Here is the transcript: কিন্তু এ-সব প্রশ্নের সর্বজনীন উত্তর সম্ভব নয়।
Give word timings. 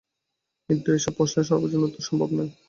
কিন্তু 0.69 0.87
এ-সব 0.91 1.13
প্রশ্নের 1.17 1.47
সর্বজনীন 1.49 1.87
উত্তর 1.87 2.07
সম্ভব 2.09 2.29
নয়। 2.37 2.51